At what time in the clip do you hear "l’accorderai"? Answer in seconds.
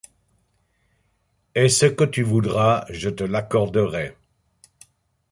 3.23-4.15